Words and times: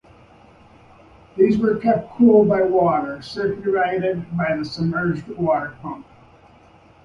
These 1.37 1.59
were 1.59 1.77
kept 1.77 2.15
cool 2.15 2.43
by 2.43 2.63
water 2.63 3.21
circulated 3.21 4.35
by 4.35 4.45
a 4.59 4.65
submerged 4.65 5.27
water 5.27 5.77
pump. 5.83 6.07